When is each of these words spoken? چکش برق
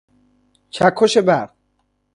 چکش 0.69 1.17
برق 1.17 1.53